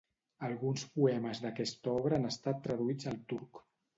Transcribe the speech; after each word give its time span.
Alguns 0.45 0.85
poemes 0.93 1.41
d'aquesta 1.43 1.93
obra 2.01 2.19
han 2.19 2.25
estat 2.31 2.65
traduïts 2.65 3.11
al 3.15 3.21
turc. 3.35 3.63